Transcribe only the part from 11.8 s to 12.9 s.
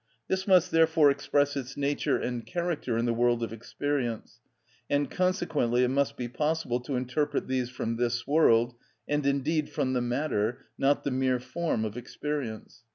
of experience.